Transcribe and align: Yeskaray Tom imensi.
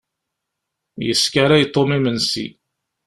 Yeskaray 1.05 1.63
Tom 1.73 1.89
imensi. 1.97 2.45